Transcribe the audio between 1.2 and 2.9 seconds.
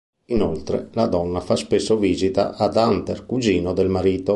fa spesso visita ad